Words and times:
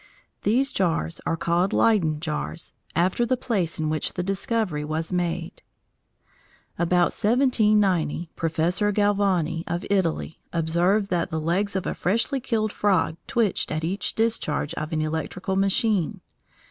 These 0.41 0.71
jars 0.71 1.21
are 1.27 1.37
called 1.37 1.73
Leyden 1.73 2.19
jars, 2.21 2.73
after 2.95 3.23
the 3.23 3.37
place 3.37 3.77
in 3.79 3.87
which 3.87 4.13
the 4.13 4.23
discovery 4.23 4.83
was 4.83 5.13
made. 5.13 5.61
About 6.79 7.13
1790, 7.13 8.31
Professor 8.35 8.91
Galvani, 8.91 9.63
of 9.67 9.85
Italy, 9.91 10.39
observed 10.51 11.11
that 11.11 11.29
the 11.29 11.39
legs 11.39 11.75
of 11.75 11.85
a 11.85 11.93
freshly 11.93 12.39
killed 12.39 12.73
frog 12.73 13.15
twitched 13.27 13.71
at 13.71 13.83
each 13.83 14.15
discharge 14.15 14.73
of 14.73 14.91
an 14.91 15.03
electrical 15.03 15.55
machine. 15.55 16.21